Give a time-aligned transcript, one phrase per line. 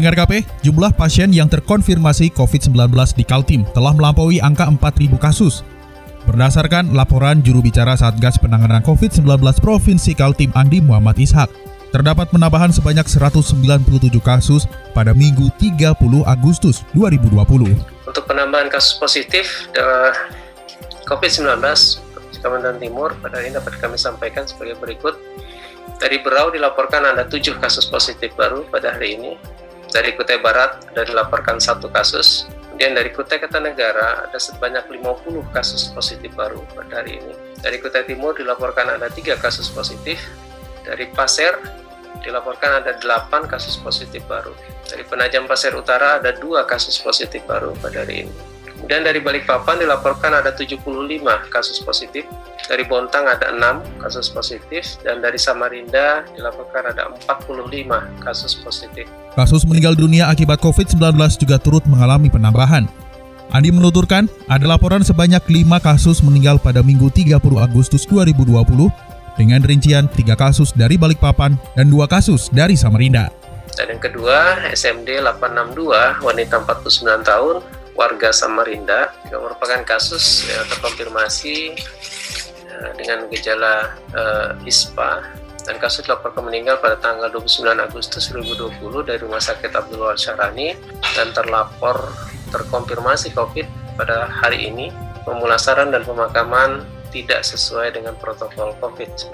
[0.00, 5.60] Pendengar KP, jumlah pasien yang terkonfirmasi COVID-19 di Kaltim telah melampaui angka 4.000 kasus.
[6.24, 9.28] Berdasarkan laporan juru bicara Satgas Penanganan COVID-19
[9.60, 11.52] Provinsi Kaltim Andi Muhammad Ishak,
[11.92, 13.60] terdapat penambahan sebanyak 197
[14.24, 14.64] kasus
[14.96, 15.92] pada Minggu 30
[16.24, 17.76] Agustus 2020.
[18.08, 20.16] Untuk penambahan kasus positif uh,
[21.12, 21.60] COVID-19
[22.32, 25.20] di Kalimantan Timur pada ini dapat kami sampaikan sebagai berikut.
[26.00, 29.59] Dari Berau dilaporkan ada 7 kasus positif baru pada hari ini.
[29.90, 32.46] Dari Kutai Barat ada dilaporkan satu kasus.
[32.70, 37.34] Kemudian dari Kutai Kartanegara ada sebanyak 50 kasus positif baru pada hari ini.
[37.58, 40.22] Dari Kutai Timur dilaporkan ada tiga kasus positif.
[40.86, 41.58] Dari Pasir
[42.22, 44.54] dilaporkan ada 8 kasus positif baru.
[44.86, 48.34] Dari Penajam Pasir Utara ada dua kasus positif baru pada hari ini.
[48.64, 50.80] Kemudian dari Balikpapan dilaporkan ada 75
[51.52, 52.24] kasus positif,
[52.70, 59.10] dari Bontang ada 6 kasus positif, dan dari Samarinda dilaporkan ada 45 kasus positif.
[59.34, 62.86] Kasus meninggal dunia akibat COVID-19 juga turut mengalami penambahan.
[63.50, 68.54] Andi menuturkan, ada laporan sebanyak 5 kasus meninggal pada Minggu 30 Agustus 2020
[69.34, 73.34] dengan rincian 3 kasus dari Balikpapan dan 2 kasus dari Samarinda.
[73.74, 77.56] Dan yang kedua, SMD 862, wanita 49 tahun,
[77.98, 82.19] warga Samarinda yang merupakan kasus yang terkonfirmasi uh,
[82.96, 85.24] dengan gejala uh, ISPA
[85.68, 90.72] dan kasus dilaporkan meninggal pada tanggal 29 Agustus 2020 dari Rumah Sakit Abdul Wahab Syarani
[91.12, 92.10] dan terlapor
[92.50, 93.66] terkonfirmasi COVID
[94.00, 94.88] pada hari ini
[95.28, 99.30] pemulasaran dan pemakaman tidak sesuai dengan protokol COVID-19.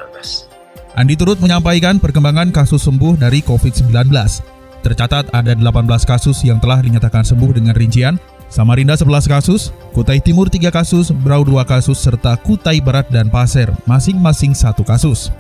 [0.97, 3.93] Andi turut menyampaikan perkembangan kasus sembuh dari COVID-19.
[4.81, 5.63] Tercatat ada 18
[6.09, 11.43] kasus yang telah dinyatakan sembuh dengan rincian Samarinda 11 kasus, Kutai Timur 3 kasus, Brau
[11.43, 15.35] 2 kasus, serta Kutai Barat dan Pasir masing-masing satu kasus.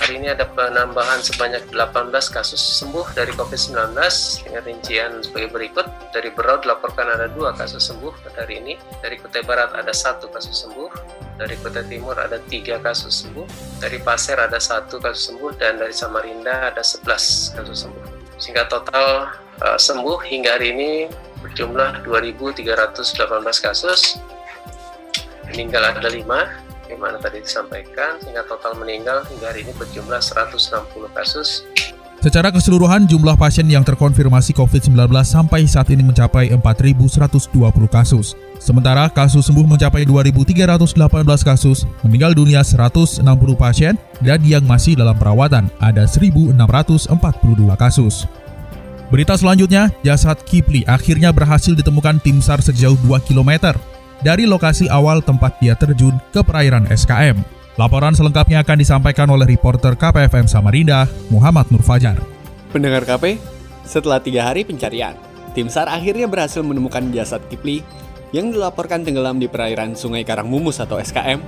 [0.00, 3.94] Hari ini ada penambahan sebanyak 18 kasus sembuh dari COVID-19
[4.42, 5.86] dengan rincian sebagai berikut.
[6.10, 8.74] Dari Berau dilaporkan ada dua kasus sembuh pada hari ini.
[9.04, 10.88] Dari Kutai Barat ada satu kasus sembuh.
[11.36, 13.46] Dari Kutai Timur ada tiga kasus sembuh.
[13.80, 18.04] Dari Pasir ada satu kasus sembuh dan dari Samarinda ada 11 kasus sembuh.
[18.40, 20.90] Sehingga total uh, sembuh hingga hari ini
[21.50, 24.22] berjumlah 2.318 kasus.
[25.50, 26.22] Meninggal ada 5,
[26.86, 31.66] yang mana tadi disampaikan, sehingga total meninggal hingga hari ini berjumlah 160 kasus.
[32.20, 37.48] Secara keseluruhan, jumlah pasien yang terkonfirmasi COVID-19 sampai saat ini mencapai 4.120
[37.88, 38.36] kasus.
[38.60, 40.92] Sementara kasus sembuh mencapai 2.318
[41.40, 43.24] kasus, meninggal dunia 160
[43.56, 46.52] pasien, dan yang masih dalam perawatan ada 1.642
[47.80, 48.28] kasus.
[49.10, 53.74] Berita selanjutnya, jasad Kipli akhirnya berhasil ditemukan tim SAR sejauh 2 km
[54.22, 57.34] dari lokasi awal tempat dia terjun ke perairan SKM.
[57.74, 62.22] Laporan selengkapnya akan disampaikan oleh reporter KPFM Samarinda, Muhammad Nur Fajar.
[62.70, 63.42] Pendengar KP,
[63.82, 65.18] setelah tiga hari pencarian,
[65.58, 67.82] tim SAR akhirnya berhasil menemukan jasad Kipli
[68.30, 71.42] yang dilaporkan tenggelam di perairan Sungai Karangmumus atau SKM,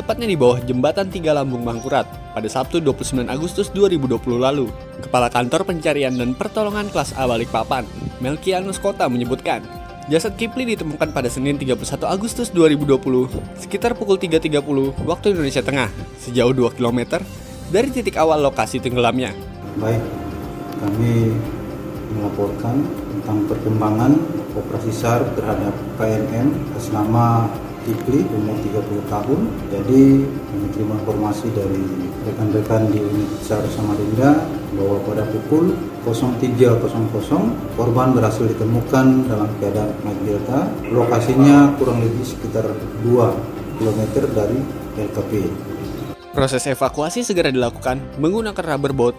[0.00, 4.72] tepatnya di bawah jembatan Tiga Lambung Mangkurat pada Sabtu 29 Agustus 2020 lalu.
[5.04, 7.84] Kepala Kantor Pencarian dan Pertolongan Kelas A Balikpapan,
[8.24, 9.60] Melkianus Kota menyebutkan,
[10.08, 16.56] Jasad Kipli ditemukan pada Senin 31 Agustus 2020 sekitar pukul 3.30 waktu Indonesia Tengah, sejauh
[16.56, 17.20] 2 km
[17.68, 19.36] dari titik awal lokasi tenggelamnya.
[19.78, 20.02] Baik,
[20.80, 21.36] kami
[22.16, 22.82] melaporkan
[23.14, 24.12] tentang perkembangan
[24.56, 27.46] operasi SAR terhadap KNM atas nama
[27.86, 29.40] Kipli umur 30 tahun.
[29.72, 31.82] Jadi menerima informasi dari
[32.28, 34.44] rekan-rekan di unit SAR Samarinda
[34.76, 35.72] bahwa pada pukul
[36.04, 39.92] 03.00 korban berhasil ditemukan dalam keadaan
[40.24, 40.68] delta.
[40.92, 42.68] Lokasinya kurang lebih sekitar
[43.04, 44.00] 2 km
[44.32, 44.58] dari
[45.00, 45.32] LKP.
[46.30, 49.16] Proses evakuasi segera dilakukan menggunakan rubber boat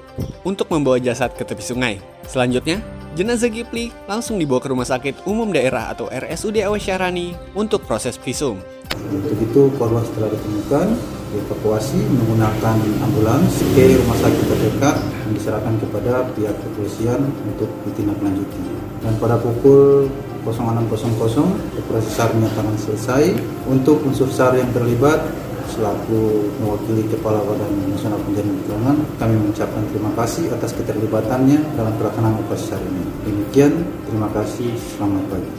[0.48, 1.96] untuk membawa jasad ke tepi sungai.
[2.24, 2.80] Selanjutnya,
[3.16, 8.60] jenazah Gipli langsung dibawa ke Rumah Sakit Umum Daerah atau RSUD Awasyarani untuk proses visum.
[9.12, 10.88] Untuk itu korban setelah ditemukan
[11.32, 12.76] dievakuasi menggunakan
[13.08, 18.60] ambulans ke rumah sakit terdekat yang diserahkan kepada pihak kepolisian untuk ditindaklanjuti.
[19.00, 20.12] Dan pada pukul
[20.44, 23.24] 06.00 operasi SAR menyatakan selesai.
[23.70, 25.22] Untuk unsur SAR yang terlibat
[25.72, 32.36] selaku mewakili Kepala Badan Nasional Penjamin Perlindungan, kami mengucapkan terima kasih atas keterlibatannya dalam pelaksanaan
[32.44, 33.04] operasi hari ini.
[33.24, 33.74] Demikian,
[34.08, 35.52] terima kasih, selamat pagi.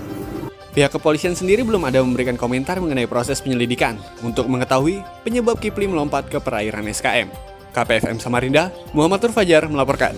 [0.72, 6.32] Pihak kepolisian sendiri belum ada memberikan komentar mengenai proses penyelidikan untuk mengetahui penyebab Kipli melompat
[6.32, 7.28] ke perairan SKM.
[7.72, 10.16] KPFM Samarinda, Muhammad Fajar melaporkan.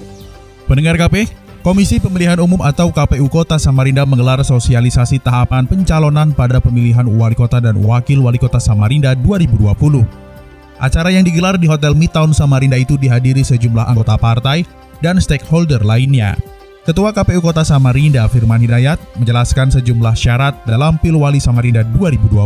[0.71, 7.09] Pendengar KP, Komisi Pemilihan Umum atau KPU Kota Samarinda menggelar sosialisasi tahapan pencalonan pada pemilihan
[7.09, 9.73] wali kota dan wakil wali kota Samarinda 2020.
[10.77, 14.69] Acara yang digelar di Hotel Midtown Samarinda itu dihadiri sejumlah anggota partai
[15.01, 16.37] dan stakeholder lainnya.
[16.85, 22.45] Ketua KPU Kota Samarinda Firman Hidayat menjelaskan sejumlah syarat dalam Pilwali Samarinda 2020.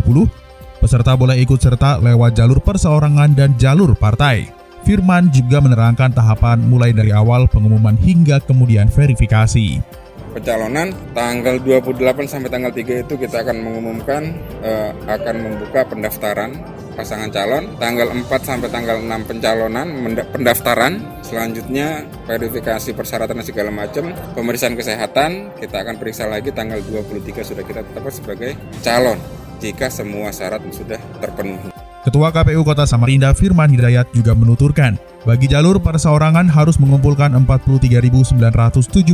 [0.79, 4.58] Peserta boleh ikut serta lewat jalur perseorangan dan jalur partai.
[4.89, 9.85] Firman juga menerangkan tahapan mulai dari awal pengumuman hingga kemudian verifikasi.
[10.33, 14.33] Pencalonan tanggal 28 sampai tanggal 3 itu kita akan mengumumkan
[14.65, 16.57] uh, akan membuka pendaftaran
[16.97, 17.69] pasangan calon.
[17.77, 19.93] Tanggal 4 sampai tanggal 6 pencalonan
[20.33, 21.21] pendaftaran.
[21.21, 27.85] Selanjutnya verifikasi persyaratan segala macam, pemeriksaan kesehatan, kita akan periksa lagi tanggal 23 sudah kita
[27.85, 29.21] tetapkan sebagai calon
[29.61, 31.78] jika semua syarat sudah terpenuhi.
[32.09, 34.97] Ketua KPU Kota Samarinda Firman Hidayat juga menuturkan,
[35.29, 39.13] bagi jalur perseorangan harus mengumpulkan 43.977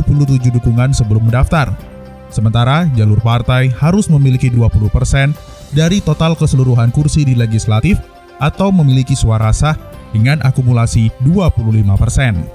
[0.55, 1.75] dukungan sebelum mendaftar.
[2.31, 5.35] Sementara jalur partai harus memiliki 20%
[5.75, 7.99] dari total keseluruhan kursi di legislatif
[8.39, 9.75] atau memiliki suara sah
[10.15, 12.47] dengan akumulasi 25%.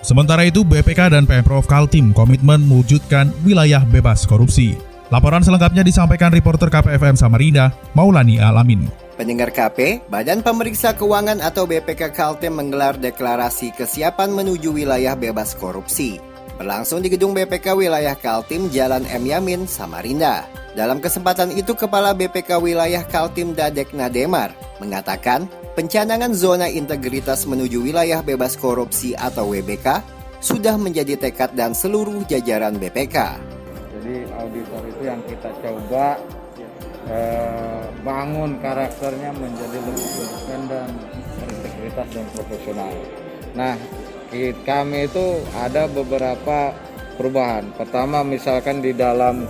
[0.00, 4.80] Sementara itu, BPK dan Pemprov Kaltim komitmen mewujudkan wilayah bebas korupsi.
[5.12, 9.07] Laporan selengkapnya disampaikan reporter KPFM Samarinda, Maulani Alamin.
[9.18, 16.22] Pendengar KP, Badan Pemeriksa Keuangan atau BPK Kaltim menggelar deklarasi kesiapan menuju wilayah bebas korupsi.
[16.54, 20.46] Berlangsung di gedung BPK wilayah Kaltim Jalan M Yamin, Samarinda.
[20.78, 28.22] Dalam kesempatan itu Kepala BPK wilayah Kaltim Dadek Nademar mengatakan pencanangan zona integritas menuju wilayah
[28.22, 29.98] bebas korupsi atau WBK
[30.38, 33.34] sudah menjadi tekad dan seluruh jajaran BPK.
[33.98, 36.14] Jadi auditor itu yang kita coba
[37.08, 40.88] eh, bangun karakternya menjadi lebih independen,
[41.40, 42.92] berintegritas dan profesional.
[43.56, 43.74] Nah,
[44.64, 45.26] kami itu
[45.56, 46.76] ada beberapa
[47.16, 47.72] perubahan.
[47.74, 49.48] Pertama, misalkan di dalam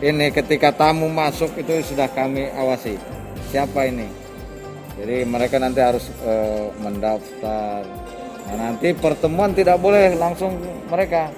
[0.00, 2.96] ini ketika tamu masuk itu sudah kami awasi.
[3.50, 4.08] Siapa ini?
[4.96, 7.84] Jadi mereka nanti harus eh, mendaftar.
[8.46, 10.56] Nah, nanti pertemuan tidak boleh langsung
[10.88, 11.28] mereka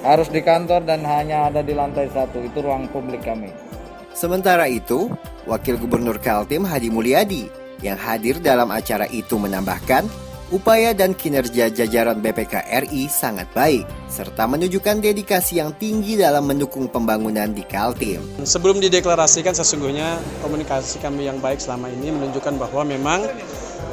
[0.00, 3.52] harus di kantor dan hanya ada di lantai satu itu ruang publik kami.
[4.20, 5.08] Sementara itu,
[5.48, 7.48] Wakil Gubernur Kaltim Hadi Mulyadi
[7.80, 10.04] yang hadir dalam acara itu menambahkan,
[10.52, 16.92] upaya dan kinerja jajaran BPK RI sangat baik, serta menunjukkan dedikasi yang tinggi dalam mendukung
[16.92, 18.20] pembangunan di Kaltim.
[18.44, 23.24] Sebelum dideklarasikan sesungguhnya komunikasi kami yang baik selama ini menunjukkan bahwa memang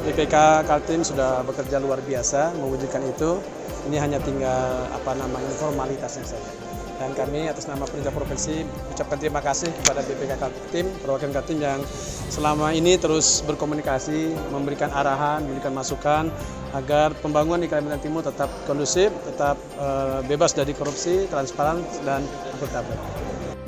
[0.04, 3.40] BPK Kaltim sudah bekerja luar biasa mewujudkan itu.
[3.88, 6.67] Ini hanya tinggal apa namanya formalitasnya saja
[6.98, 11.80] dan kami atas nama pemerintah provinsi ucapkan terima kasih kepada BPK Kaltim, perwakilan Kaltim yang
[12.28, 16.28] selama ini terus berkomunikasi, memberikan arahan, memberikan masukan
[16.76, 22.20] agar pembangunan di Kalimantan Timur tetap kondusif, tetap uh, bebas dari korupsi, transparan dan
[22.58, 22.98] akuntabel.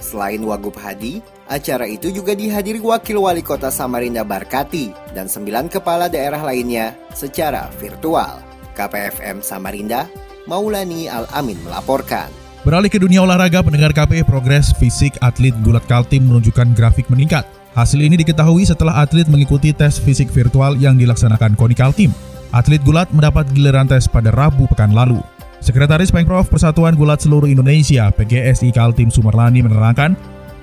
[0.01, 6.09] Selain Wagub Hadi, acara itu juga dihadiri Wakil Wali Kota Samarinda Barkati dan sembilan kepala
[6.09, 8.41] daerah lainnya secara virtual.
[8.73, 10.09] KPFM Samarinda,
[10.49, 12.40] Maulani Al-Amin melaporkan.
[12.61, 17.49] Beralih ke dunia olahraga, pendengar KPI progres fisik atlet Gulat Kaltim menunjukkan grafik meningkat.
[17.73, 22.13] Hasil ini diketahui setelah atlet mengikuti tes fisik virtual yang dilaksanakan KONI Kaltim.
[22.53, 25.25] Atlet Gulat mendapat giliran tes pada Rabu pekan lalu.
[25.65, 30.13] Sekretaris Pengprov Persatuan Gulat Seluruh Indonesia PGSI Kaltim Sumerlani menerangkan,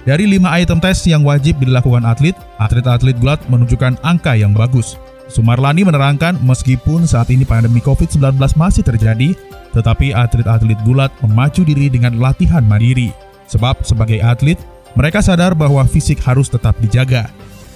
[0.05, 5.01] dari lima item tes yang wajib dilakukan atlet, atlet-atlet Gulat menunjukkan angka yang bagus.
[5.33, 9.33] Sumarlani menerangkan meskipun saat ini pandemi COVID-19 masih terjadi,
[9.77, 13.13] tetapi atlet-atlet gulat memacu diri dengan latihan mandiri.
[13.45, 14.57] Sebab sebagai atlet,
[14.97, 17.29] mereka sadar bahwa fisik harus tetap dijaga.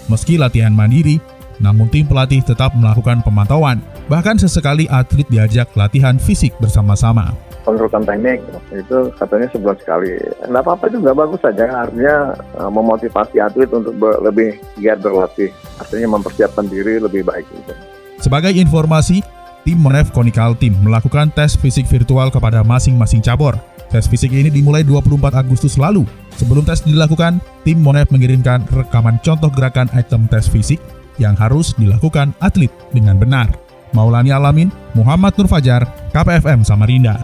[0.09, 1.21] Meski latihan mandiri,
[1.61, 3.77] namun tim pelatih tetap melakukan pemantauan.
[4.09, 8.41] Bahkan sesekali atlet diajak latihan fisik bersama-sama konsultan teknik
[8.73, 10.17] itu katanya sebulan sekali.
[10.49, 11.65] Nggak apa-apa itu nggak bagus saja.
[11.69, 12.15] Artinya
[12.57, 15.53] uh, memotivasi atlet untuk lebih giat berlatih.
[15.77, 17.45] Artinya mempersiapkan diri lebih baik.
[17.47, 17.73] Gitu.
[18.21, 19.25] Sebagai informasi,
[19.63, 23.57] tim Monef Konikal Team melakukan tes fisik virtual kepada masing-masing cabur.
[23.91, 26.07] Tes fisik ini dimulai 24 Agustus lalu.
[26.39, 30.79] Sebelum tes dilakukan, tim Monef mengirimkan rekaman contoh gerakan item tes fisik
[31.19, 33.51] yang harus dilakukan atlet dengan benar.
[33.91, 35.83] Maulani Alamin, Muhammad Nur Fajar,
[36.15, 37.19] KPFM Samarinda.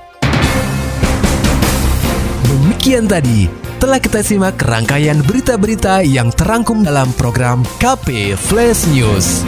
[2.47, 3.47] Demikian tadi
[3.79, 9.47] telah kita simak rangkaian berita-berita yang terangkum dalam program KP Flash News.